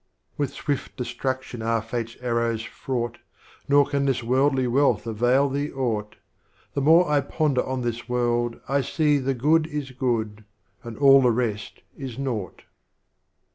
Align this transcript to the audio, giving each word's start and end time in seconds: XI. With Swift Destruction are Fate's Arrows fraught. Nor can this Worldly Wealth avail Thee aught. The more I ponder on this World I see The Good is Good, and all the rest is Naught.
XI. 0.29 0.33
With 0.39 0.53
Swift 0.53 0.97
Destruction 0.97 1.61
are 1.61 1.79
Fate's 1.79 2.17
Arrows 2.21 2.63
fraught. 2.63 3.19
Nor 3.69 3.85
can 3.85 4.05
this 4.05 4.23
Worldly 4.23 4.65
Wealth 4.65 5.05
avail 5.05 5.47
Thee 5.47 5.71
aught. 5.71 6.15
The 6.73 6.81
more 6.81 7.07
I 7.07 7.21
ponder 7.21 7.63
on 7.63 7.81
this 7.81 8.09
World 8.09 8.59
I 8.67 8.81
see 8.81 9.19
The 9.19 9.35
Good 9.35 9.67
is 9.67 9.91
Good, 9.91 10.43
and 10.83 10.97
all 10.97 11.21
the 11.21 11.29
rest 11.29 11.81
is 11.95 12.17
Naught. 12.17 12.63